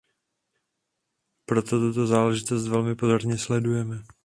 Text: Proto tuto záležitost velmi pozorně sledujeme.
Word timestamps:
Proto 1.45 1.79
tuto 1.79 2.07
záležitost 2.07 2.67
velmi 2.67 2.95
pozorně 2.95 3.37
sledujeme. 3.37 4.03